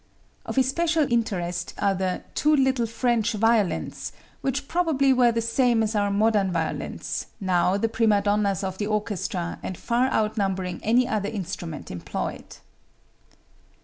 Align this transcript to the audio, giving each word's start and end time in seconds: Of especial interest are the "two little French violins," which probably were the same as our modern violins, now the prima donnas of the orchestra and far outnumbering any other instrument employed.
Of 0.47 0.57
especial 0.57 1.05
interest 1.13 1.75
are 1.77 1.93
the 1.93 2.23
"two 2.33 2.55
little 2.55 2.87
French 2.87 3.33
violins," 3.33 4.11
which 4.41 4.67
probably 4.67 5.13
were 5.13 5.31
the 5.31 5.43
same 5.43 5.83
as 5.83 5.93
our 5.93 6.09
modern 6.09 6.51
violins, 6.51 7.27
now 7.39 7.77
the 7.77 7.87
prima 7.87 8.23
donnas 8.23 8.63
of 8.63 8.79
the 8.79 8.87
orchestra 8.87 9.59
and 9.61 9.77
far 9.77 10.07
outnumbering 10.07 10.79
any 10.81 11.07
other 11.07 11.29
instrument 11.29 11.91
employed. 11.91 12.55